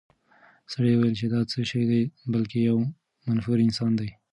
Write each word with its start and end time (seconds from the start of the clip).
سړي 0.71 0.91
وویل 0.95 1.15
چې 1.19 1.25
دا 1.33 1.41
څه 1.51 1.59
شی 1.69 1.79
نه 1.87 1.87
دی، 1.91 2.03
بلکې 2.33 2.57
یو 2.69 2.77
منفور 3.27 3.57
انسان 3.65 3.91
دی. 3.99 4.09